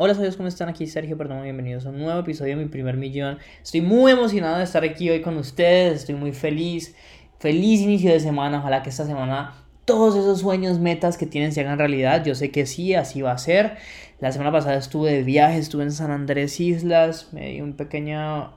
Hola, 0.00 0.14
saludos, 0.14 0.36
¿cómo 0.36 0.48
están? 0.48 0.68
Aquí 0.68 0.86
Sergio, 0.86 1.18
perdón, 1.18 1.42
bienvenidos 1.42 1.84
a 1.84 1.88
un 1.88 1.98
nuevo 1.98 2.20
episodio 2.20 2.56
de 2.56 2.62
Mi 2.62 2.68
Primer 2.68 2.96
Millón. 2.96 3.38
Estoy 3.60 3.80
muy 3.80 4.12
emocionado 4.12 4.58
de 4.58 4.62
estar 4.62 4.84
aquí 4.84 5.10
hoy 5.10 5.22
con 5.22 5.36
ustedes, 5.36 5.94
estoy 6.02 6.14
muy 6.14 6.30
feliz, 6.30 6.94
feliz 7.40 7.80
inicio 7.80 8.12
de 8.12 8.20
semana, 8.20 8.60
ojalá 8.60 8.84
que 8.84 8.90
esta 8.90 9.06
semana 9.06 9.54
todos 9.84 10.14
esos 10.14 10.38
sueños, 10.38 10.78
metas 10.78 11.18
que 11.18 11.26
tienen 11.26 11.50
se 11.50 11.62
hagan 11.62 11.80
realidad, 11.80 12.24
yo 12.24 12.36
sé 12.36 12.52
que 12.52 12.64
sí, 12.64 12.94
así 12.94 13.22
va 13.22 13.32
a 13.32 13.38
ser. 13.38 13.76
La 14.20 14.30
semana 14.30 14.52
pasada 14.52 14.76
estuve 14.76 15.10
de 15.10 15.24
viaje, 15.24 15.58
estuve 15.58 15.82
en 15.82 15.90
San 15.90 16.12
Andrés 16.12 16.60
Islas, 16.60 17.30
me 17.32 17.50
di 17.50 17.60
un 17.60 17.72
pequeño 17.72 18.52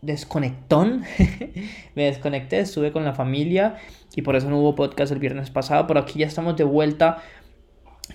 desconectón, 0.00 1.04
me 1.94 2.04
desconecté, 2.04 2.60
estuve 2.60 2.90
con 2.90 3.04
la 3.04 3.12
familia 3.12 3.76
y 4.14 4.22
por 4.22 4.34
eso 4.34 4.48
no 4.48 4.60
hubo 4.60 4.74
podcast 4.74 5.12
el 5.12 5.18
viernes 5.18 5.50
pasado, 5.50 5.86
pero 5.86 6.00
aquí 6.00 6.20
ya 6.20 6.26
estamos 6.26 6.56
de 6.56 6.64
vuelta 6.64 7.18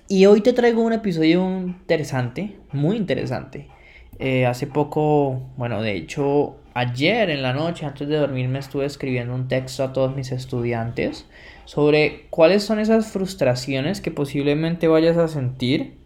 y 0.08 0.26
hoy 0.26 0.42
te 0.42 0.54
traigo 0.54 0.82
un 0.82 0.94
episodio 0.94 1.42
interesante, 1.60 2.57
muy 2.71 2.98
interesante. 2.98 3.68
Eh, 4.20 4.46
hace 4.46 4.68
poco, 4.68 5.42
bueno, 5.57 5.82
de 5.82 5.96
hecho, 5.96 6.57
ayer 6.74 7.29
en 7.29 7.42
la 7.42 7.54
noche, 7.54 7.86
antes 7.86 8.07
de 8.07 8.18
dormirme, 8.18 8.60
estuve 8.60 8.86
escribiendo 8.86 9.34
un 9.34 9.48
texto 9.48 9.84
a 9.84 9.93
todos 9.93 10.15
mis 10.15 10.32
estudiantes 10.32 11.25
sobre 11.65 12.28
cuáles 12.29 12.64
son 12.64 12.79
esas 12.79 13.07
frustraciones 13.07 14.01
que 14.01 14.12
posiblemente 14.12 14.88
vayas 14.88 15.18
a 15.18 15.28
sentir 15.28 15.98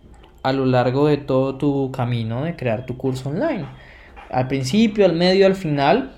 a 0.43 0.53
lo 0.53 0.65
largo 0.65 1.07
de 1.07 1.17
todo 1.17 1.57
tu 1.57 1.91
camino 1.91 2.43
de 2.43 2.55
crear 2.55 2.85
tu 2.85 2.97
curso 2.97 3.29
online. 3.29 3.65
Al 4.29 4.47
principio, 4.47 5.05
al 5.05 5.13
medio, 5.13 5.47
al 5.47 5.55
final 5.55 6.13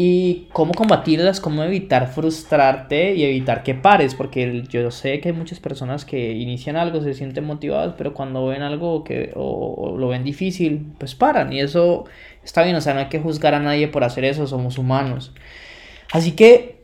y 0.00 0.46
cómo 0.52 0.74
combatirlas, 0.74 1.40
cómo 1.40 1.64
evitar 1.64 2.06
frustrarte 2.12 3.16
y 3.16 3.24
evitar 3.24 3.64
que 3.64 3.74
pares, 3.74 4.14
porque 4.14 4.62
yo 4.68 4.92
sé 4.92 5.18
que 5.18 5.30
hay 5.30 5.34
muchas 5.34 5.58
personas 5.58 6.04
que 6.04 6.34
inician 6.34 6.76
algo, 6.76 7.02
se 7.02 7.14
sienten 7.14 7.44
motivados, 7.44 7.96
pero 7.98 8.14
cuando 8.14 8.46
ven 8.46 8.62
algo 8.62 9.02
que 9.02 9.32
o, 9.34 9.96
lo 9.98 10.06
ven 10.06 10.22
difícil, 10.22 10.92
pues 10.98 11.16
paran 11.16 11.52
y 11.52 11.58
eso 11.58 12.04
está 12.44 12.62
bien, 12.62 12.76
o 12.76 12.80
sea, 12.80 12.94
no 12.94 13.00
hay 13.00 13.08
que 13.08 13.18
juzgar 13.18 13.54
a 13.54 13.58
nadie 13.58 13.88
por 13.88 14.04
hacer 14.04 14.24
eso, 14.24 14.46
somos 14.46 14.78
humanos. 14.78 15.32
Así 16.12 16.30
que 16.30 16.78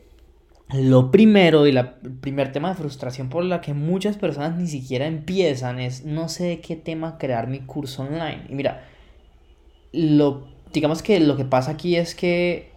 lo 0.73 1.09
primero 1.09 1.65
y 1.67 1.69
el 1.69 1.87
primer 2.19 2.51
tema 2.51 2.67
de 2.67 2.75
frustración 2.75 3.29
por 3.29 3.45
la 3.45 3.61
que 3.61 3.73
muchas 3.73 4.17
personas 4.17 4.57
ni 4.57 4.67
siquiera 4.67 5.07
empiezan 5.07 5.79
es 5.79 6.03
no 6.03 6.27
sé 6.27 6.43
de 6.47 6.59
qué 6.59 6.75
tema 6.75 7.17
crear 7.17 7.47
mi 7.47 7.61
curso 7.61 8.03
online. 8.03 8.41
Y 8.49 8.55
mira, 8.55 8.83
lo 9.93 10.49
digamos 10.73 11.01
que 11.01 11.21
lo 11.21 11.37
que 11.37 11.45
pasa 11.45 11.71
aquí 11.71 11.95
es 11.95 12.13
que 12.13 12.74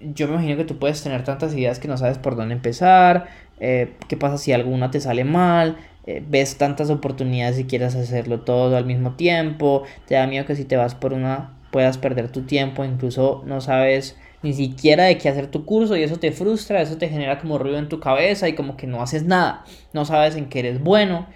yo 0.00 0.26
me 0.26 0.34
imagino 0.34 0.56
que 0.56 0.64
tú 0.64 0.78
puedes 0.78 1.02
tener 1.02 1.24
tantas 1.24 1.54
ideas 1.54 1.78
que 1.78 1.88
no 1.88 1.96
sabes 1.96 2.18
por 2.18 2.36
dónde 2.36 2.54
empezar, 2.54 3.28
eh, 3.60 3.94
qué 4.08 4.16
pasa 4.16 4.38
si 4.38 4.52
alguna 4.52 4.90
te 4.90 5.00
sale 5.00 5.24
mal, 5.24 5.76
eh, 6.06 6.22
ves 6.26 6.56
tantas 6.56 6.90
oportunidades 6.90 7.58
y 7.58 7.64
quieres 7.64 7.94
hacerlo 7.94 8.40
todo 8.40 8.76
al 8.76 8.86
mismo 8.86 9.12
tiempo, 9.12 9.84
te 10.06 10.14
da 10.14 10.26
miedo 10.26 10.46
que 10.46 10.56
si 10.56 10.64
te 10.64 10.76
vas 10.76 10.94
por 10.94 11.12
una 11.12 11.52
puedas 11.70 11.98
perder 11.98 12.32
tu 12.32 12.42
tiempo, 12.42 12.84
incluso 12.84 13.42
no 13.46 13.60
sabes 13.60 14.16
ni 14.42 14.54
siquiera 14.54 15.04
de 15.04 15.18
qué 15.18 15.28
hacer 15.28 15.48
tu 15.48 15.64
curso 15.64 15.96
y 15.96 16.02
eso 16.02 16.16
te 16.16 16.32
frustra, 16.32 16.80
eso 16.80 16.96
te 16.96 17.08
genera 17.08 17.38
como 17.38 17.58
ruido 17.58 17.78
en 17.78 17.88
tu 17.88 18.00
cabeza 18.00 18.48
y 18.48 18.54
como 18.54 18.76
que 18.76 18.86
no 18.86 19.02
haces 19.02 19.24
nada, 19.24 19.64
no 19.92 20.04
sabes 20.04 20.34
en 20.36 20.48
qué 20.48 20.60
eres 20.60 20.80
bueno. 20.80 21.26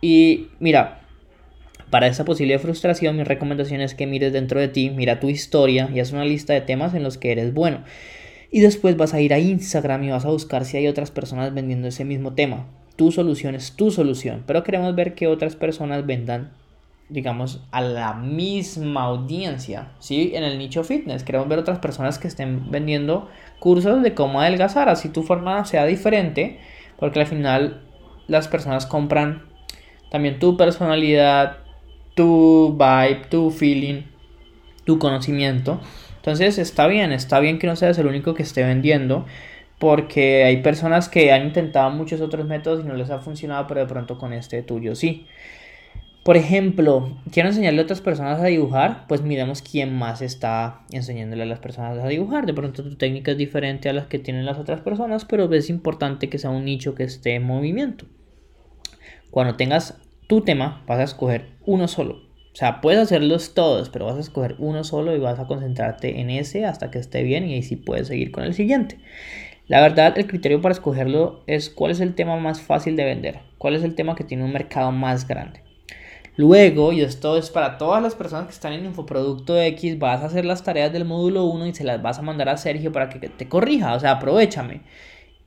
Y 0.00 0.48
mira, 0.60 1.00
para 1.90 2.06
esa 2.06 2.24
posible 2.24 2.58
frustración, 2.58 3.16
mi 3.16 3.24
recomendación 3.24 3.80
es 3.80 3.94
que 3.94 4.06
mires 4.06 4.32
dentro 4.32 4.60
de 4.60 4.68
ti, 4.68 4.90
mira 4.90 5.20
tu 5.20 5.28
historia 5.28 5.90
y 5.94 6.00
haz 6.00 6.12
una 6.12 6.24
lista 6.24 6.52
de 6.52 6.60
temas 6.60 6.94
en 6.94 7.02
los 7.02 7.18
que 7.18 7.32
eres 7.32 7.54
bueno. 7.54 7.84
Y 8.50 8.60
después 8.60 8.96
vas 8.96 9.14
a 9.14 9.20
ir 9.20 9.34
a 9.34 9.38
Instagram 9.38 10.04
y 10.04 10.10
vas 10.10 10.24
a 10.24 10.30
buscar 10.30 10.64
si 10.64 10.76
hay 10.76 10.86
otras 10.86 11.10
personas 11.10 11.52
vendiendo 11.54 11.88
ese 11.88 12.04
mismo 12.04 12.34
tema. 12.34 12.66
Tu 12.96 13.10
solución 13.10 13.54
es 13.54 13.72
tu 13.72 13.90
solución, 13.90 14.44
pero 14.46 14.62
queremos 14.62 14.94
ver 14.94 15.14
que 15.14 15.26
otras 15.26 15.56
personas 15.56 16.06
vendan 16.06 16.52
digamos, 17.08 17.62
a 17.70 17.82
la 17.82 18.14
misma 18.14 19.02
audiencia, 19.02 19.92
¿sí? 19.98 20.32
En 20.34 20.42
el 20.42 20.58
nicho 20.58 20.84
fitness. 20.84 21.22
Queremos 21.22 21.48
ver 21.48 21.58
otras 21.58 21.78
personas 21.78 22.18
que 22.18 22.28
estén 22.28 22.70
vendiendo 22.70 23.28
cursos 23.58 24.02
de 24.02 24.14
cómo 24.14 24.40
adelgazar, 24.40 24.88
así 24.88 25.10
tu 25.10 25.22
forma 25.22 25.64
sea 25.64 25.84
diferente, 25.84 26.58
porque 26.98 27.20
al 27.20 27.26
final 27.26 27.82
las 28.26 28.48
personas 28.48 28.86
compran 28.86 29.42
también 30.10 30.38
tu 30.38 30.56
personalidad, 30.56 31.58
tu 32.14 32.76
vibe, 32.78 33.26
tu 33.28 33.50
feeling, 33.50 34.02
tu 34.84 34.98
conocimiento. 34.98 35.80
Entonces 36.16 36.58
está 36.58 36.86
bien, 36.86 37.12
está 37.12 37.40
bien 37.40 37.58
que 37.58 37.66
no 37.66 37.76
seas 37.76 37.98
el 37.98 38.06
único 38.06 38.34
que 38.34 38.42
esté 38.42 38.62
vendiendo, 38.64 39.26
porque 39.78 40.44
hay 40.44 40.62
personas 40.62 41.08
que 41.08 41.32
han 41.32 41.46
intentado 41.46 41.90
muchos 41.90 42.20
otros 42.20 42.46
métodos 42.46 42.84
y 42.84 42.88
no 42.88 42.94
les 42.94 43.10
ha 43.10 43.18
funcionado, 43.18 43.66
pero 43.66 43.80
de 43.80 43.86
pronto 43.86 44.16
con 44.16 44.32
este 44.32 44.62
tuyo 44.62 44.94
sí. 44.94 45.26
Por 46.24 46.38
ejemplo, 46.38 47.18
quiero 47.30 47.50
enseñarle 47.50 47.80
a 47.80 47.82
otras 47.82 48.00
personas 48.00 48.40
a 48.40 48.46
dibujar, 48.46 49.06
pues 49.08 49.20
miremos 49.20 49.60
quién 49.60 49.94
más 49.94 50.22
está 50.22 50.80
enseñándole 50.90 51.42
a 51.42 51.46
las 51.46 51.58
personas 51.58 52.02
a 52.02 52.08
dibujar. 52.08 52.46
De 52.46 52.54
pronto 52.54 52.82
tu 52.82 52.96
técnica 52.96 53.32
es 53.32 53.36
diferente 53.36 53.90
a 53.90 53.92
las 53.92 54.06
que 54.06 54.18
tienen 54.18 54.46
las 54.46 54.56
otras 54.56 54.80
personas, 54.80 55.26
pero 55.26 55.52
es 55.52 55.68
importante 55.68 56.30
que 56.30 56.38
sea 56.38 56.48
un 56.48 56.64
nicho 56.64 56.94
que 56.94 57.04
esté 57.04 57.34
en 57.34 57.42
movimiento. 57.42 58.06
Cuando 59.30 59.56
tengas 59.56 60.00
tu 60.26 60.40
tema 60.40 60.82
vas 60.86 60.98
a 60.98 61.04
escoger 61.04 61.50
uno 61.66 61.88
solo. 61.88 62.14
O 62.54 62.56
sea, 62.56 62.80
puedes 62.80 63.00
hacerlos 63.00 63.52
todos, 63.52 63.88
pero 63.88 64.06
vas 64.06 64.16
a 64.16 64.20
escoger 64.20 64.54
uno 64.58 64.84
solo 64.84 65.14
y 65.16 65.18
vas 65.18 65.40
a 65.40 65.46
concentrarte 65.46 66.20
en 66.20 66.30
ese 66.30 66.64
hasta 66.64 66.90
que 66.90 67.00
esté 67.00 67.24
bien 67.24 67.48
y 67.48 67.54
ahí 67.54 67.62
sí 67.62 67.74
puedes 67.74 68.06
seguir 68.06 68.30
con 68.30 68.44
el 68.44 68.54
siguiente. 68.54 68.98
La 69.66 69.80
verdad, 69.80 70.16
el 70.18 70.26
criterio 70.26 70.60
para 70.60 70.72
escogerlo 70.72 71.42
es 71.46 71.68
cuál 71.68 71.90
es 71.90 72.00
el 72.00 72.14
tema 72.14 72.36
más 72.36 72.60
fácil 72.60 72.96
de 72.96 73.04
vender, 73.04 73.40
cuál 73.58 73.74
es 73.74 73.82
el 73.82 73.94
tema 73.94 74.14
que 74.14 74.22
tiene 74.22 74.44
un 74.44 74.52
mercado 74.52 74.92
más 74.92 75.26
grande. 75.26 75.62
Luego, 76.36 76.92
y 76.92 77.00
esto 77.00 77.36
es 77.36 77.50
para 77.50 77.78
todas 77.78 78.02
las 78.02 78.14
personas 78.14 78.46
que 78.46 78.52
están 78.52 78.72
en 78.72 78.84
Infoproducto 78.84 79.60
X, 79.60 79.98
vas 79.98 80.22
a 80.22 80.26
hacer 80.26 80.44
las 80.44 80.62
tareas 80.62 80.92
del 80.92 81.04
módulo 81.04 81.44
1 81.44 81.66
y 81.66 81.74
se 81.74 81.84
las 81.84 82.02
vas 82.02 82.18
a 82.18 82.22
mandar 82.22 82.48
a 82.48 82.56
Sergio 82.56 82.92
para 82.92 83.08
que 83.08 83.28
te 83.28 83.48
corrija, 83.48 83.94
o 83.94 84.00
sea, 84.00 84.12
aprovechame 84.12 84.82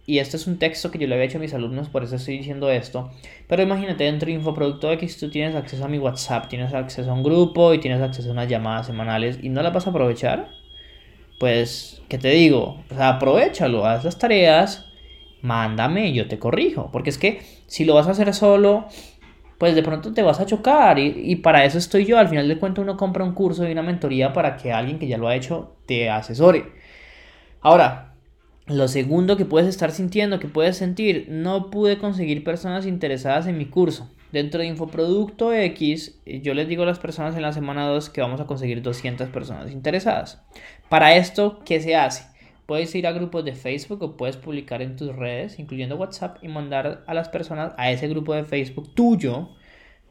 y 0.09 0.19
este 0.19 0.37
es 0.37 0.47
un 0.47 0.57
texto 0.57 0.89
que 0.89 0.99
yo 0.99 1.05
le 1.05 1.15
había 1.15 1.25
hecho 1.25 1.37
a 1.37 1.41
mis 1.41 1.53
alumnos, 1.53 1.89
por 1.89 2.01
eso 2.01 2.15
estoy 2.15 2.37
diciendo 2.37 2.71
esto. 2.71 3.11
Pero 3.45 3.61
imagínate, 3.61 4.05
dentro 4.05 4.27
de 4.27 4.35
Infoproducto 4.35 4.89
X 4.93 5.19
tú 5.19 5.29
tienes 5.29 5.53
acceso 5.53 5.83
a 5.83 5.89
mi 5.89 5.99
WhatsApp, 5.99 6.47
tienes 6.47 6.73
acceso 6.73 7.11
a 7.11 7.13
un 7.13 7.23
grupo 7.23 7.73
y 7.73 7.79
tienes 7.79 8.01
acceso 8.01 8.29
a 8.29 8.31
unas 8.31 8.47
llamadas 8.47 8.87
semanales 8.87 9.37
y 9.43 9.49
no 9.49 9.61
las 9.61 9.73
vas 9.73 9.85
a 9.85 9.89
aprovechar. 9.89 10.47
Pues, 11.41 12.01
¿qué 12.07 12.17
te 12.17 12.29
digo? 12.29 12.85
O 12.89 12.95
sea, 12.95 13.09
aprovechalo, 13.09 13.85
haz 13.85 14.05
las 14.05 14.17
tareas, 14.17 14.85
mándame 15.41 16.13
yo 16.13 16.29
te 16.29 16.39
corrijo. 16.39 16.89
Porque 16.89 17.09
es 17.09 17.17
que 17.17 17.41
si 17.65 17.83
lo 17.83 17.93
vas 17.93 18.07
a 18.07 18.11
hacer 18.11 18.33
solo, 18.33 18.85
pues 19.57 19.75
de 19.75 19.83
pronto 19.83 20.13
te 20.13 20.21
vas 20.21 20.39
a 20.39 20.45
chocar 20.45 20.99
y, 20.99 21.13
y, 21.17 21.35
para 21.35 21.65
eso 21.65 21.77
estoy 21.77 22.05
yo. 22.05 22.17
Al 22.17 22.29
final 22.29 22.47
de 22.47 22.57
cuentas 22.57 22.81
uno 22.81 22.95
compra 22.95 23.25
un 23.25 23.33
curso 23.33 23.67
y 23.67 23.73
una 23.73 23.83
mentoría 23.83 24.31
para 24.31 24.55
que 24.55 24.71
alguien 24.71 24.99
que 24.99 25.07
ya 25.07 25.17
lo 25.17 25.27
ha 25.27 25.35
hecho 25.35 25.75
te 25.85 26.09
asesore. 26.09 26.71
Ahora, 27.59 28.13
lo 28.67 28.87
segundo 28.87 29.37
que 29.37 29.45
puedes 29.45 29.69
estar 29.69 29.91
sintiendo, 29.91 30.39
que 30.39 30.47
puedes 30.47 30.77
sentir, 30.77 31.27
no 31.29 31.71
pude 31.71 31.97
conseguir 31.97 32.43
personas 32.43 32.85
interesadas 32.85 33.47
en 33.47 33.57
mi 33.57 33.65
curso. 33.65 34.09
Dentro 34.31 34.59
de 34.59 34.67
Infoproducto 34.67 35.53
X, 35.53 36.19
yo 36.25 36.53
les 36.53 36.67
digo 36.67 36.83
a 36.83 36.85
las 36.85 36.99
personas 36.99 37.35
en 37.37 37.43
la 37.43 37.53
semana 37.53 37.87
2 37.87 38.09
que 38.09 38.19
vamos 38.19 38.41
a 38.41 38.45
conseguir 38.45 38.81
200 38.81 39.29
personas 39.29 39.71
interesadas. 39.71 40.41
Para 40.89 41.15
esto, 41.15 41.59
¿qué 41.63 41.79
se 41.79 41.95
hace? 41.95 42.25
Puedes 42.65 42.93
ir 42.93 43.07
a 43.07 43.13
grupos 43.13 43.45
de 43.45 43.53
Facebook 43.53 44.03
o 44.03 44.17
puedes 44.17 44.35
publicar 44.35 44.81
en 44.81 44.97
tus 44.97 45.15
redes, 45.15 45.59
incluyendo 45.59 45.95
WhatsApp, 45.95 46.43
y 46.43 46.49
mandar 46.49 47.05
a 47.07 47.13
las 47.13 47.29
personas 47.29 47.71
a 47.77 47.89
ese 47.91 48.09
grupo 48.09 48.33
de 48.33 48.43
Facebook 48.43 48.93
tuyo 48.93 49.51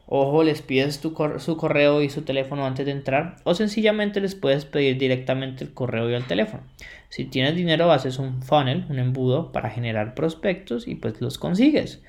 Ojo, 0.09 0.43
les 0.43 0.61
pides 0.61 1.01
tu 1.01 1.13
su 1.39 1.57
correo 1.57 2.01
y 2.01 2.09
su 2.09 2.21
teléfono 2.21 2.65
antes 2.65 2.85
de 2.85 2.93
entrar 2.93 3.35
o 3.43 3.53
sencillamente 3.53 4.21
les 4.21 4.35
puedes 4.35 4.63
pedir 4.63 4.97
directamente 4.97 5.65
el 5.65 5.73
correo 5.73 6.09
y 6.09 6.13
el 6.13 6.25
teléfono. 6.25 6.63
Si 7.09 7.25
tienes 7.25 7.55
dinero 7.55 7.91
haces 7.91 8.17
un 8.17 8.41
funnel, 8.41 8.85
un 8.89 8.99
embudo 8.99 9.51
para 9.51 9.69
generar 9.69 10.15
prospectos 10.15 10.87
y 10.87 10.95
pues 10.95 11.19
los 11.19 11.37
consigues. 11.37 12.01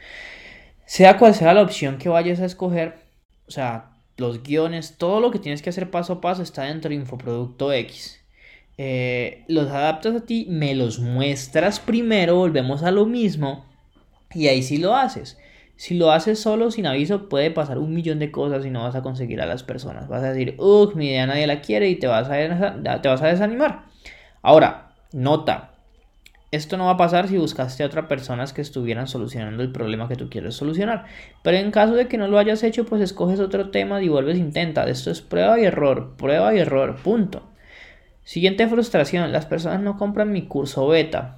Sea 0.87 1.19
cual 1.19 1.35
sea 1.35 1.55
la 1.55 1.63
opción 1.63 1.99
que 1.99 2.09
vayas 2.09 2.41
a 2.41 2.47
escoger, 2.47 3.01
o 3.49 3.51
sea, 3.51 3.91
los 4.17 4.45
guiones, 4.45 4.97
todo 4.97 5.21
lo 5.21 5.33
que 5.33 5.41
tienes 5.41 5.61
que 5.61 5.71
hacer 5.71 5.91
paso 5.91 6.15
a 6.15 6.21
paso 6.21 6.43
está 6.43 6.63
dentro 6.63 6.91
de 6.91 6.95
Infoproducto 6.95 7.73
X. 7.73 8.21
Eh, 8.79 9.45
los 9.49 9.69
adaptas 9.71 10.15
a 10.15 10.25
ti, 10.25 10.47
me 10.49 10.77
los 10.77 11.01
muestras 11.01 11.81
primero, 11.81 12.37
volvemos 12.37 12.85
a 12.85 12.93
lo 12.93 13.07
mismo 13.07 13.65
y 14.33 14.47
ahí 14.47 14.63
sí 14.63 14.77
lo 14.77 14.95
haces. 14.95 15.37
Si 15.79 15.97
lo 15.97 16.11
haces 16.11 16.41
solo, 16.41 16.73
sin 16.73 16.89
aviso, 16.89 17.29
puede 17.29 17.53
pasar 17.53 17.79
un 17.79 17.95
millón 17.95 18.19
de 18.19 18.33
cosas 18.33 18.67
y 18.67 18.71
no 18.71 18.83
vas 18.83 18.97
a 18.97 19.03
conseguir 19.03 19.41
a 19.41 19.47
las 19.47 19.63
personas. 19.63 20.09
Vas 20.09 20.25
a 20.25 20.33
decir, 20.33 20.57
uff, 20.59 20.97
mi 20.97 21.07
idea 21.07 21.25
nadie 21.25 21.47
la 21.47 21.61
quiere 21.61 21.89
y 21.89 21.95
te 21.95 22.09
vas, 22.09 22.29
a 22.29 22.35
a 22.35 23.29
desanimar. 23.29 23.85
Ahora, 24.43 24.91
nota, 25.13 25.71
esto 26.51 26.79
no 26.79 26.87
va 26.87 26.91
a 26.91 26.97
pasar 26.97 27.29
si 27.29 27.39
buscaste 27.39 27.85
a 27.85 27.87
otras 27.87 28.07
personas 28.07 28.53
que 28.53 28.61
estuvieran 28.61 29.07
solucionando 29.07 29.63
el 29.63 29.71
problema 29.71 30.09
que 30.09 30.17
tú 30.17 30.29
quieres 30.29 30.57
solucionar. 30.57 31.05
Pero 31.45 31.59
en 31.59 31.71
caso 31.71 31.95
de 31.95 32.09
que 32.09 32.19
no 32.19 32.27
lo 32.27 32.41
hayas 32.41 32.65
hecho, 32.65 32.85
pues 32.85 33.01
escoges 33.01 33.39
otro 33.39 33.71
tema 33.71 34.03
y 34.03 34.09
vuelves 34.09 34.35
e 34.35 34.41
intenta. 34.41 34.83
Esto 34.89 35.13
es 35.13 35.21
prueba 35.21 35.61
y 35.61 35.65
error, 35.65 36.17
prueba 36.17 36.53
y 36.53 36.59
error, 36.59 36.97
punto. 36.97 37.45
Siguiente 38.25 38.67
frustración, 38.67 39.31
las 39.31 39.47
personas 39.47 39.81
no 39.81 39.97
compran 39.97 40.33
mi 40.33 40.49
curso 40.49 40.89
beta. 40.89 41.38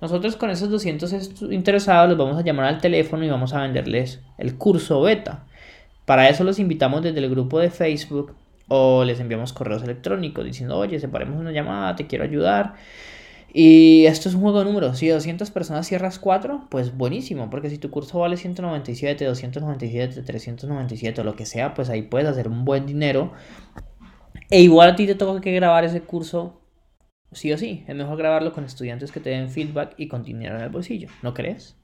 Nosotros 0.00 0.36
con 0.36 0.50
esos 0.50 0.68
200 0.70 1.42
interesados 1.50 2.08
los 2.08 2.18
vamos 2.18 2.36
a 2.36 2.42
llamar 2.42 2.66
al 2.66 2.80
teléfono 2.80 3.24
y 3.24 3.30
vamos 3.30 3.54
a 3.54 3.62
venderles 3.62 4.20
el 4.36 4.56
curso 4.56 5.00
beta. 5.00 5.44
Para 6.04 6.28
eso 6.28 6.44
los 6.44 6.58
invitamos 6.58 7.02
desde 7.02 7.18
el 7.18 7.30
grupo 7.30 7.58
de 7.58 7.70
Facebook 7.70 8.34
o 8.68 9.04
les 9.04 9.20
enviamos 9.20 9.52
correos 9.52 9.82
electrónicos 9.82 10.44
diciendo, 10.44 10.76
oye, 10.76 11.00
separemos 11.00 11.40
una 11.40 11.52
llamada, 11.52 11.96
te 11.96 12.06
quiero 12.06 12.24
ayudar. 12.24 12.74
Y 13.52 14.04
esto 14.04 14.28
es 14.28 14.34
un 14.34 14.42
juego 14.42 14.58
de 14.58 14.66
números. 14.66 14.98
Si 14.98 15.08
200 15.08 15.50
personas 15.50 15.86
cierras 15.86 16.18
4, 16.18 16.66
pues 16.68 16.94
buenísimo. 16.94 17.48
Porque 17.48 17.70
si 17.70 17.78
tu 17.78 17.90
curso 17.90 18.18
vale 18.18 18.36
197, 18.36 19.24
297, 19.24 20.22
397 20.22 21.20
o 21.22 21.24
lo 21.24 21.36
que 21.36 21.46
sea, 21.46 21.72
pues 21.72 21.88
ahí 21.88 22.02
puedes 22.02 22.28
hacer 22.28 22.48
un 22.48 22.66
buen 22.66 22.84
dinero. 22.84 23.32
E 24.50 24.60
igual 24.60 24.90
a 24.90 24.96
ti 24.96 25.06
te 25.06 25.14
toca 25.14 25.40
que 25.40 25.52
grabar 25.52 25.84
ese 25.84 26.02
curso 26.02 26.60
sí 27.36 27.52
o 27.52 27.58
sí. 27.58 27.84
Es 27.86 27.94
mejor 27.94 28.18
grabarlo 28.18 28.52
con 28.52 28.64
estudiantes 28.64 29.12
que 29.12 29.20
te 29.20 29.30
den 29.30 29.50
feedback 29.50 29.94
y 29.96 30.08
con 30.08 30.22
dinero 30.22 30.56
en 30.56 30.62
el 30.62 30.70
bolsillo. 30.70 31.08
¿No 31.22 31.34
crees? 31.34 31.76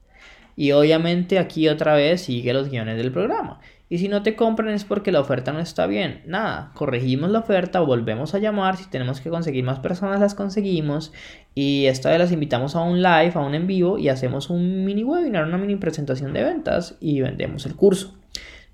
Y 0.55 0.71
obviamente 0.71 1.39
aquí 1.39 1.67
otra 1.67 1.95
vez 1.95 2.21
sigue 2.21 2.53
los 2.53 2.69
guiones 2.69 2.97
del 2.97 3.11
programa. 3.11 3.59
Y 3.89 3.99
si 3.99 4.07
no 4.07 4.23
te 4.23 4.35
compran 4.35 4.69
es 4.69 4.85
porque 4.85 5.11
la 5.11 5.19
oferta 5.19 5.51
no 5.51 5.59
está 5.59 5.85
bien. 5.87 6.21
Nada, 6.25 6.71
corregimos 6.73 7.29
la 7.29 7.39
oferta, 7.39 7.79
volvemos 7.79 8.33
a 8.33 8.39
llamar. 8.39 8.77
Si 8.77 8.89
tenemos 8.89 9.21
que 9.21 9.29
conseguir 9.29 9.63
más 9.63 9.79
personas, 9.79 10.19
las 10.19 10.35
conseguimos. 10.35 11.11
Y 11.53 11.85
esta 11.85 12.09
vez 12.09 12.19
las 12.19 12.31
invitamos 12.31 12.75
a 12.75 12.81
un 12.81 13.03
live, 13.03 13.31
a 13.35 13.39
un 13.39 13.53
en 13.55 13.67
vivo 13.67 13.97
y 13.97 14.09
hacemos 14.09 14.49
un 14.49 14.85
mini 14.85 15.03
webinar, 15.03 15.45
una 15.45 15.57
mini 15.57 15.75
presentación 15.75 16.33
de 16.33 16.43
ventas 16.43 16.97
y 16.99 17.21
vendemos 17.21 17.65
el 17.65 17.75
curso. 17.75 18.15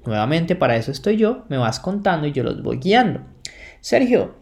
Nuevamente, 0.06 0.56
para 0.56 0.78
eso 0.78 0.92
estoy 0.92 1.18
yo. 1.18 1.44
Me 1.50 1.58
vas 1.58 1.80
contando 1.80 2.28
y 2.28 2.32
yo 2.32 2.44
los 2.44 2.62
voy 2.64 2.78
guiando. 2.78 3.22
Sergio, 3.82 4.36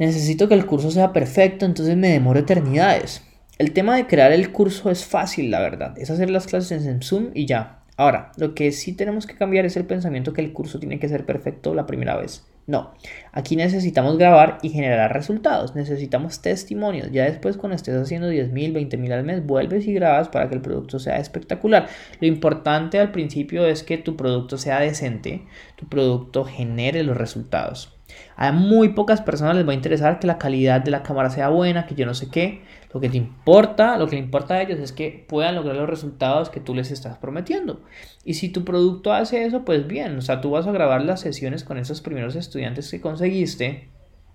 necesito 0.00 0.48
que 0.48 0.54
el 0.54 0.66
curso 0.66 0.90
sea 0.90 1.12
perfecto, 1.12 1.66
entonces 1.66 1.96
me 1.96 2.08
demoro 2.08 2.40
eternidades. 2.40 3.22
El 3.58 3.72
tema 3.72 3.96
de 3.96 4.06
crear 4.06 4.32
el 4.32 4.50
curso 4.50 4.90
es 4.90 5.04
fácil, 5.04 5.50
la 5.50 5.60
verdad. 5.60 5.96
Es 5.98 6.10
hacer 6.10 6.30
las 6.30 6.46
clases 6.46 6.86
en 6.86 7.02
Zoom 7.02 7.30
y 7.34 7.46
ya. 7.46 7.82
Ahora, 7.96 8.32
lo 8.38 8.54
que 8.54 8.72
sí 8.72 8.94
tenemos 8.94 9.26
que 9.26 9.36
cambiar 9.36 9.66
es 9.66 9.76
el 9.76 9.84
pensamiento 9.84 10.32
que 10.32 10.40
el 10.40 10.54
curso 10.54 10.78
tiene 10.78 10.98
que 10.98 11.08
ser 11.10 11.26
perfecto 11.26 11.74
la 11.74 11.86
primera 11.86 12.16
vez. 12.16 12.46
No, 12.66 12.92
aquí 13.32 13.56
necesitamos 13.56 14.16
grabar 14.16 14.58
y 14.62 14.70
generar 14.70 15.12
resultados, 15.12 15.74
necesitamos 15.74 16.40
testimonios. 16.40 17.10
Ya 17.12 17.24
después 17.24 17.58
cuando 17.58 17.76
estés 17.76 17.96
haciendo 17.96 18.28
10 18.28 18.52
mil, 18.52 18.72
20 18.72 18.96
mil 18.96 19.12
al 19.12 19.24
mes, 19.24 19.44
vuelves 19.44 19.86
y 19.86 19.92
grabas 19.92 20.28
para 20.28 20.48
que 20.48 20.54
el 20.54 20.62
producto 20.62 20.98
sea 20.98 21.18
espectacular. 21.18 21.88
Lo 22.20 22.26
importante 22.26 22.98
al 22.98 23.12
principio 23.12 23.66
es 23.66 23.82
que 23.82 23.98
tu 23.98 24.16
producto 24.16 24.56
sea 24.56 24.80
decente, 24.80 25.42
tu 25.76 25.86
producto 25.86 26.44
genere 26.44 27.02
los 27.02 27.18
resultados. 27.18 27.99
A 28.36 28.52
muy 28.52 28.90
pocas 28.90 29.20
personas 29.20 29.56
les 29.56 29.66
va 29.66 29.72
a 29.72 29.74
interesar 29.74 30.18
que 30.18 30.26
la 30.26 30.38
calidad 30.38 30.80
de 30.80 30.90
la 30.90 31.02
cámara 31.02 31.30
sea 31.30 31.48
buena, 31.48 31.86
que 31.86 31.94
yo 31.94 32.06
no 32.06 32.14
sé 32.14 32.30
qué. 32.30 32.62
Lo 32.92 33.00
que 33.00 33.08
te 33.08 33.16
importa, 33.16 33.96
lo 33.98 34.08
que 34.08 34.16
le 34.16 34.22
importa 34.22 34.54
a 34.54 34.62
ellos 34.62 34.78
es 34.80 34.92
que 34.92 35.24
puedan 35.28 35.54
lograr 35.54 35.76
los 35.76 35.88
resultados 35.88 36.50
que 36.50 36.60
tú 36.60 36.74
les 36.74 36.90
estás 36.90 37.18
prometiendo. 37.18 37.80
Y 38.24 38.34
si 38.34 38.48
tu 38.48 38.64
producto 38.64 39.12
hace 39.12 39.44
eso, 39.44 39.64
pues 39.64 39.86
bien, 39.86 40.16
o 40.16 40.22
sea, 40.22 40.40
tú 40.40 40.50
vas 40.50 40.66
a 40.66 40.72
grabar 40.72 41.02
las 41.04 41.20
sesiones 41.20 41.64
con 41.64 41.78
esos 41.78 42.00
primeros 42.00 42.34
estudiantes 42.34 42.90
que 42.90 43.00
conseguiste. 43.00 43.88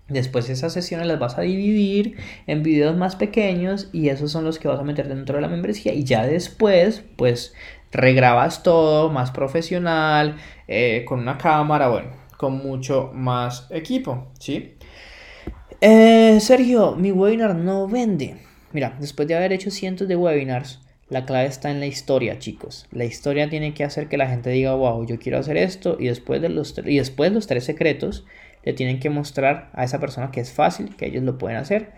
Después 0.08 0.48
esas 0.50 0.72
sesiones 0.72 1.08
las 1.08 1.18
vas 1.18 1.36
a 1.36 1.40
dividir 1.40 2.16
en 2.46 2.62
videos 2.62 2.96
más 2.96 3.16
pequeños 3.16 3.88
y 3.92 4.08
esos 4.08 4.30
son 4.30 4.44
los 4.44 4.60
que 4.60 4.68
vas 4.68 4.78
a 4.78 4.84
meter 4.84 5.08
dentro 5.08 5.34
de 5.34 5.42
la 5.42 5.48
membresía 5.48 5.94
y 5.94 6.04
ya 6.04 6.24
después 6.24 7.02
pues 7.16 7.54
regrabas 7.90 8.62
todo 8.62 9.10
más 9.10 9.32
profesional, 9.32 10.36
eh, 10.68 11.04
con 11.08 11.20
una 11.20 11.38
cámara, 11.38 11.88
bueno, 11.88 12.10
con 12.36 12.58
mucho 12.58 13.10
más 13.14 13.66
equipo, 13.70 14.28
¿sí? 14.38 14.76
Eh, 15.80 16.38
Sergio, 16.40 16.96
mi 16.96 17.12
webinar 17.12 17.54
no 17.54 17.86
vende. 17.86 18.36
Mira, 18.72 18.96
después 19.00 19.28
de 19.28 19.34
haber 19.34 19.52
hecho 19.52 19.70
cientos 19.70 20.08
de 20.08 20.16
webinars, 20.16 20.80
la 21.08 21.24
clave 21.24 21.46
está 21.46 21.70
en 21.70 21.80
la 21.80 21.86
historia, 21.86 22.38
chicos. 22.38 22.86
La 22.90 23.04
historia 23.04 23.48
tiene 23.48 23.74
que 23.74 23.84
hacer 23.84 24.08
que 24.08 24.16
la 24.16 24.28
gente 24.28 24.50
diga, 24.50 24.74
wow, 24.74 25.06
yo 25.06 25.18
quiero 25.18 25.38
hacer 25.38 25.56
esto. 25.56 25.96
Y 26.00 26.06
después 26.06 26.42
de 26.42 26.48
los, 26.48 26.74
y 26.84 26.98
después 26.98 27.32
los 27.32 27.46
tres 27.46 27.64
secretos, 27.64 28.24
le 28.64 28.72
tienen 28.72 28.98
que 28.98 29.10
mostrar 29.10 29.70
a 29.74 29.84
esa 29.84 30.00
persona 30.00 30.30
que 30.32 30.40
es 30.40 30.52
fácil, 30.52 30.96
que 30.96 31.06
ellos 31.06 31.22
lo 31.22 31.38
pueden 31.38 31.58
hacer. 31.58 31.92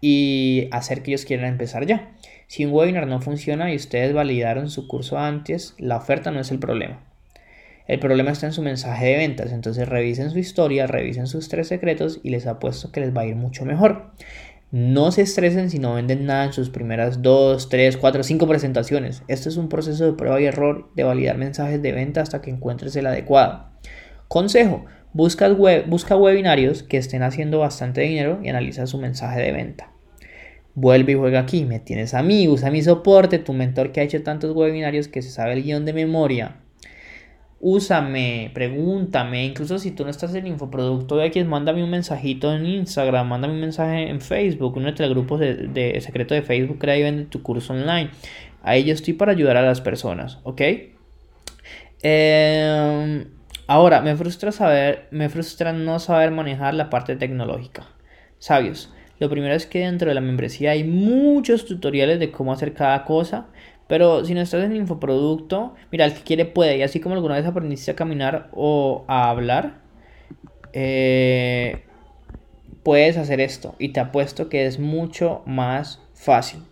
Y 0.00 0.68
hacer 0.70 1.02
que 1.02 1.10
ellos 1.10 1.24
quieran 1.24 1.46
empezar 1.46 1.86
ya. 1.86 2.14
Si 2.46 2.64
un 2.64 2.72
webinar 2.72 3.06
no 3.06 3.20
funciona 3.20 3.72
y 3.72 3.76
ustedes 3.76 4.14
validaron 4.14 4.70
su 4.70 4.88
curso 4.88 5.18
antes, 5.18 5.74
la 5.78 5.96
oferta 5.96 6.30
no 6.30 6.40
es 6.40 6.50
el 6.50 6.58
problema. 6.58 7.02
El 7.86 7.98
problema 7.98 8.30
está 8.30 8.46
en 8.46 8.52
su 8.52 8.62
mensaje 8.62 9.06
de 9.06 9.16
ventas. 9.16 9.52
Entonces 9.52 9.88
revisen 9.88 10.30
su 10.30 10.38
historia, 10.38 10.86
revisen 10.86 11.26
sus 11.26 11.48
tres 11.48 11.68
secretos 11.68 12.20
y 12.22 12.30
les 12.30 12.46
apuesto 12.46 12.90
que 12.90 13.00
les 13.00 13.14
va 13.14 13.22
a 13.22 13.26
ir 13.26 13.36
mucho 13.36 13.64
mejor. 13.64 14.12
No 14.70 15.12
se 15.12 15.22
estresen 15.22 15.70
si 15.70 15.78
no 15.78 15.94
venden 15.94 16.26
nada 16.26 16.46
en 16.46 16.52
sus 16.52 16.70
primeras 16.70 17.22
2, 17.22 17.68
3, 17.68 17.96
4, 17.96 18.22
5 18.22 18.48
presentaciones. 18.48 19.22
Esto 19.28 19.48
es 19.48 19.56
un 19.56 19.68
proceso 19.68 20.04
de 20.04 20.14
prueba 20.14 20.40
y 20.40 20.46
error 20.46 20.90
de 20.96 21.04
validar 21.04 21.36
mensajes 21.36 21.80
de 21.80 21.92
venta 21.92 22.22
hasta 22.22 22.40
que 22.40 22.50
encuentres 22.50 22.96
el 22.96 23.06
adecuado. 23.06 23.66
Consejo, 24.28 24.86
busca, 25.12 25.46
web, 25.52 25.84
busca 25.86 26.16
webinarios 26.16 26.82
que 26.82 26.96
estén 26.96 27.22
haciendo 27.22 27.60
bastante 27.60 28.00
dinero 28.00 28.40
y 28.42 28.48
analiza 28.48 28.86
su 28.86 28.98
mensaje 28.98 29.40
de 29.40 29.52
venta. 29.52 29.92
Vuelve 30.74 31.12
y 31.12 31.14
juega 31.14 31.38
aquí, 31.38 31.64
me 31.64 31.78
tienes 31.78 32.14
a 32.14 32.24
mí, 32.24 32.48
usa 32.48 32.72
mi 32.72 32.82
soporte, 32.82 33.38
tu 33.38 33.52
mentor 33.52 33.92
que 33.92 34.00
ha 34.00 34.04
hecho 34.04 34.24
tantos 34.24 34.56
webinarios 34.56 35.06
que 35.06 35.22
se 35.22 35.30
sabe 35.30 35.52
el 35.52 35.62
guion 35.62 35.84
de 35.84 35.92
memoria, 35.92 36.63
úsame, 37.60 38.50
pregúntame, 38.52 39.46
incluso 39.46 39.78
si 39.78 39.90
tú 39.90 40.04
no 40.04 40.10
estás 40.10 40.34
en 40.34 40.46
infoproducto 40.46 41.16
de 41.16 41.26
X, 41.26 41.46
mándame 41.46 41.82
un 41.82 41.90
mensajito 41.90 42.54
en 42.54 42.66
Instagram, 42.66 43.28
mándame 43.28 43.54
un 43.54 43.60
mensaje 43.60 44.08
en 44.10 44.20
Facebook, 44.20 44.76
uno 44.76 44.92
de 44.92 45.02
los 45.02 45.10
grupos 45.10 45.40
de, 45.40 45.98
secreto 46.00 46.34
de 46.34 46.42
Facebook, 46.42 46.78
crea 46.78 46.98
y 46.98 47.02
vende 47.02 47.24
tu 47.24 47.42
curso 47.42 47.72
online. 47.72 48.10
Ahí 48.62 48.84
yo 48.84 48.92
estoy 48.92 49.14
para 49.14 49.32
ayudar 49.32 49.56
a 49.56 49.62
las 49.62 49.80
personas, 49.80 50.38
¿ok? 50.42 50.60
Em, 52.02 53.26
ahora, 53.66 54.02
me 54.02 54.14
frustra 54.16 54.52
saber, 54.52 55.08
me 55.10 55.28
frustra 55.28 55.72
no 55.72 55.98
saber 55.98 56.30
manejar 56.30 56.74
la 56.74 56.90
parte 56.90 57.16
tecnológica. 57.16 57.86
Sabios, 58.38 58.92
lo 59.20 59.30
primero 59.30 59.54
es 59.54 59.66
que 59.66 59.80
dentro 59.80 60.08
de 60.08 60.14
la 60.14 60.20
membresía 60.20 60.72
hay 60.72 60.84
muchos 60.84 61.64
tutoriales 61.64 62.18
de 62.18 62.30
cómo 62.30 62.52
hacer 62.52 62.74
cada 62.74 63.04
cosa, 63.04 63.46
pero 63.86 64.24
si 64.24 64.34
no 64.34 64.40
estás 64.40 64.64
en 64.64 64.74
infoproducto, 64.74 65.74
mira, 65.92 66.06
el 66.06 66.14
que 66.14 66.22
quiere 66.22 66.44
puede. 66.44 66.78
Y 66.78 66.82
así 66.82 67.00
como 67.00 67.14
alguna 67.14 67.36
vez 67.36 67.46
aprendiste 67.46 67.90
a 67.90 67.96
caminar 67.96 68.48
o 68.52 69.04
a 69.08 69.28
hablar, 69.28 69.80
eh, 70.72 71.82
puedes 72.82 73.16
hacer 73.16 73.40
esto. 73.40 73.74
Y 73.78 73.90
te 73.90 74.00
apuesto 74.00 74.48
que 74.48 74.66
es 74.66 74.78
mucho 74.78 75.42
más 75.46 76.00
fácil. 76.14 76.62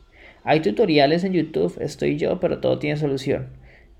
Hay 0.44 0.60
tutoriales 0.60 1.24
en 1.24 1.34
YouTube, 1.34 1.76
estoy 1.80 2.16
yo, 2.16 2.40
pero 2.40 2.58
todo 2.58 2.78
tiene 2.78 2.96
solución. 2.96 3.48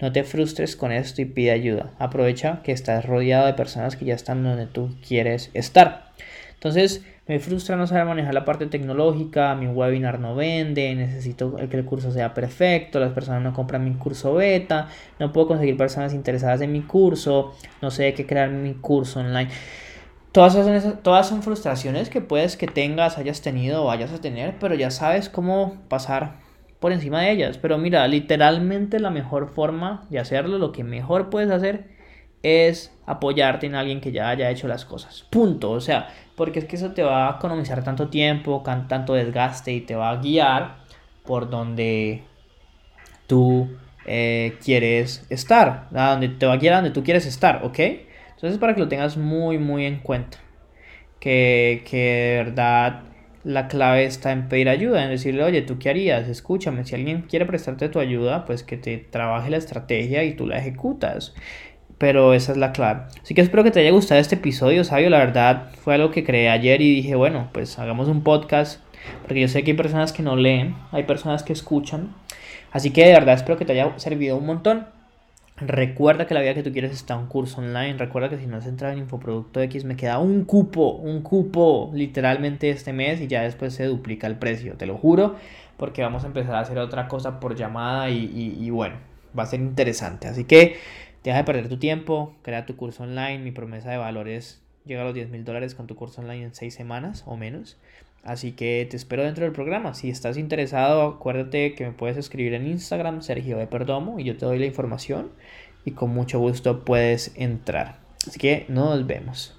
No 0.01 0.11
te 0.11 0.25
frustres 0.25 0.75
con 0.75 0.91
esto 0.91 1.23
y 1.23 1.27
pide 1.27 1.53
ayuda. 1.53 1.93
Aprovecha 1.99 2.61
que 2.65 2.73
estás 2.73 3.05
rodeado 3.05 3.47
de 3.47 3.55
personas 3.55 3.95
que 3.95 4.05
ya 4.05 4.15
están 4.15 4.43
donde 4.43 4.67
tú 4.67 4.97
quieres 5.07 5.51
estar. 5.55 6.11
Entonces, 6.55 7.05
me 7.27 7.39
frustra 7.39 7.77
no 7.77 7.87
saber 7.87 8.05
manejar 8.05 8.35
la 8.35 8.45
parte 8.45 8.67
tecnológica, 8.67 9.55
mi 9.55 9.69
webinar 9.69 10.19
no 10.19 10.35
vende, 10.35 10.95
necesito 10.95 11.55
que 11.55 11.77
el 11.77 11.85
curso 11.85 12.11
sea 12.11 12.35
perfecto, 12.35 12.99
las 12.99 13.13
personas 13.13 13.43
no 13.43 13.53
compran 13.53 13.85
mi 13.85 13.93
curso 13.95 14.35
beta, 14.35 14.89
no 15.21 15.33
puedo 15.33 15.47
conseguir 15.49 15.77
personas 15.77 16.15
interesadas 16.15 16.61
en 16.63 16.73
mi 16.73 16.83
curso, 16.83 17.55
no 17.81 17.91
sé 17.91 18.13
qué 18.15 18.27
crear 18.27 18.51
mi 18.51 18.75
curso 18.75 19.21
online. 19.21 19.51
Todas 20.33 20.55
son, 20.55 20.99
todas 21.03 21.29
son 21.29 21.43
frustraciones 21.43 22.09
que 22.09 22.23
puedes 22.23 22.57
que 22.57 22.67
tengas, 22.67 23.19
hayas 23.19 23.43
tenido 23.43 23.83
o 23.83 23.87
vayas 23.87 24.13
a 24.13 24.21
tener, 24.21 24.57
pero 24.59 24.75
ya 24.75 24.91
sabes 24.91 25.29
cómo 25.29 25.77
pasar 25.89 26.41
por 26.81 26.91
encima 26.91 27.21
de 27.21 27.31
ellas. 27.31 27.59
Pero 27.59 27.79
mira, 27.79 28.07
literalmente 28.09 28.99
la 28.99 29.11
mejor 29.11 29.49
forma 29.49 30.07
de 30.11 30.19
hacerlo, 30.19 30.59
lo 30.59 30.73
que 30.73 30.85
mejor 30.85 31.31
puedes 31.31 31.51
hacer 31.51 31.92
es 32.43 32.93
apoyarte 33.07 33.67
en 33.67 33.75
alguien 33.75 34.01
que 34.01 34.13
ya 34.13 34.29
haya 34.29 34.51
hecho 34.51 34.69
las 34.69 34.85
cosas. 34.85 35.27
Punto. 35.31 35.71
O 35.71 35.81
sea, 35.81 36.09
porque 36.37 36.59
es 36.61 36.65
que 36.65 36.77
eso 36.77 36.93
te 36.93 37.03
va 37.03 37.29
a 37.29 37.37
economizar 37.37 37.83
tanto 37.85 38.09
tiempo, 38.09 38.63
tanto 38.65 39.15
desgaste 39.15 39.73
y 39.73 39.81
te 39.81 39.95
va 39.95 40.11
a 40.11 40.17
guiar 40.17 40.77
por 41.25 41.51
donde 41.51 42.23
tú 43.27 43.69
eh, 44.07 44.55
quieres 44.65 45.27
estar, 45.31 45.89
a 45.95 46.11
donde 46.11 46.29
te 46.29 46.47
va 46.47 46.55
a 46.55 46.57
guiar 46.57 46.75
a 46.75 46.77
donde 46.79 46.91
tú 46.91 47.05
quieres 47.05 47.27
estar, 47.27 47.65
¿ok? 47.65 47.79
Entonces 48.35 48.59
para 48.59 48.75
que 48.75 48.81
lo 48.81 48.89
tengas 48.89 49.17
muy 49.17 49.59
muy 49.59 49.87
en 49.87 49.99
cuenta, 50.01 50.39
que, 51.21 51.85
que 51.89 51.97
de 51.97 52.45
verdad 52.45 53.03
la 53.45 53.69
clave 53.69 54.05
está 54.05 54.33
en 54.33 54.49
pedir 54.49 54.69
ayuda, 54.69 55.05
en 55.05 55.11
decirle, 55.11 55.43
oye, 55.45 55.63
¿tú 55.63 55.79
qué 55.79 55.91
harías? 55.91 56.29
Escúchame, 56.29 56.85
si 56.85 56.95
alguien 56.95 57.23
quiere 57.23 57.47
prestarte 57.47 57.89
tu 57.89 57.99
ayuda, 57.99 58.45
pues 58.45 58.63
que 58.63 58.77
te 58.77 58.99
trabaje 58.99 59.51
la 59.51 59.57
estrategia 59.57 60.25
y 60.25 60.35
tú 60.35 60.47
la 60.47 60.59
ejecutas 60.59 61.35
pero 62.03 62.35
esa 62.35 62.51
es 62.51 62.59
la 62.59 62.73
clave. 62.73 63.03
Así 63.23 63.33
que 63.33 63.43
espero 63.43 63.63
que 63.63 63.71
te 63.71 63.79
haya 63.79 63.93
gustado 63.93 64.21
este 64.21 64.35
episodio, 64.35 64.83
Sabio. 64.83 65.09
La 65.09 65.19
verdad 65.19 65.71
fue 65.85 65.95
algo 65.95 66.11
que 66.11 66.25
creé 66.25 66.49
ayer 66.49 66.81
y 66.81 66.97
dije, 66.97 67.15
bueno, 67.15 67.49
pues 67.53 67.79
hagamos 67.79 68.09
un 68.09 68.25
podcast, 68.25 68.81
porque 69.21 69.41
yo 69.41 69.47
sé 69.47 69.63
que 69.63 69.71
hay 69.71 69.77
personas 69.77 70.13
que 70.13 70.25
no 70.25 70.35
leen, 70.35 70.75
hay 70.91 71.05
personas 71.05 71.45
que 71.45 71.53
escuchan. 71.53 72.13
Así 72.73 72.91
que 72.91 73.07
de 73.07 73.13
verdad 73.13 73.37
espero 73.37 73.57
que 73.57 73.65
te 73.65 73.75
haya 73.75 73.97
servido 74.01 74.37
un 74.37 74.47
montón. 74.47 74.87
Recuerda 75.59 76.27
que 76.27 76.35
la 76.35 76.41
vida 76.41 76.55
que 76.55 76.65
tú 76.65 76.73
quieres 76.73 76.91
está 76.91 77.17
un 77.17 77.29
curso 77.29 77.61
online. 77.61 77.97
Recuerda 77.97 78.29
que 78.29 78.37
si 78.37 78.49
no 78.49 78.57
has 78.57 78.67
entrado 78.67 78.95
en 78.95 78.99
Infoproducto 78.99 79.61
X, 79.61 79.85
me 79.85 79.95
queda 79.95 80.19
un 80.19 80.45
cupo, 80.45 80.95
un 80.95 81.23
cupo 81.23 81.93
literalmente 81.95 82.69
este 82.71 82.93
mes 82.93 83.21
y 83.21 83.29
ya 83.29 83.43
después 83.43 83.75
se 83.75 83.85
duplica 83.85 84.27
el 84.27 84.39
precio, 84.39 84.75
te 84.75 84.87
lo 84.87 84.97
juro, 84.97 85.37
porque 85.77 86.03
vamos 86.03 86.25
a 86.25 86.27
empezar 86.27 86.57
a 86.57 86.61
hacer 86.63 86.79
otra 86.79 87.07
cosa 87.07 87.39
por 87.39 87.55
llamada 87.55 88.11
y, 88.11 88.57
y 88.59 88.71
bueno, 88.71 88.97
va 89.39 89.45
a 89.45 89.47
ser 89.47 89.61
interesante. 89.61 90.29
Así 90.29 90.45
que 90.45 90.77
Deja 91.23 91.39
de 91.39 91.45
perder 91.45 91.69
tu 91.69 91.79
tiempo, 91.79 92.35
crea 92.43 92.67
tu 92.67 92.77
curso 92.77 93.05
online. 93.05 93.39
Mi 93.39 93.53
promesa 93.53 93.91
de 93.91 93.97
valores 93.97 94.61
llega 94.85 95.03
a 95.03 95.05
los 95.05 95.15
10 95.15 95.31
mil 95.31 95.45
dólares 95.45 95.75
con 95.75 95.87
tu 95.87 95.95
curso 95.95 96.21
online 96.21 96.45
en 96.45 96.55
6 96.55 96.75
semanas 96.75 97.23
o 97.27 97.37
menos. 97.37 97.79
Así 98.25 98.53
que 98.53 98.87
te 98.91 98.97
espero 98.97 99.25
dentro 99.25 99.45
del 99.45 99.53
programa. 99.53 99.95
Si 99.95 100.09
estás 100.09 100.37
interesado, 100.37 101.03
acuérdate 101.03 101.75
que 101.75 101.85
me 101.85 101.93
puedes 101.93 102.17
escribir 102.17 102.55
en 102.55 102.67
Instagram, 102.67 103.23
Sergio 103.23 103.59
de 103.59 103.67
Perdomo, 103.67 104.19
y 104.19 104.25
yo 104.25 104.37
te 104.37 104.47
doy 104.47 104.59
la 104.59 104.67
información 104.67 105.31
y 105.85 105.93
con 105.93 106.11
mucho 106.11 106.39
gusto 106.39 106.85
puedes 106.85 107.33
entrar. 107.37 107.99
Así 108.27 108.39
que 108.39 108.67
nos 108.69 109.07
vemos. 109.07 109.57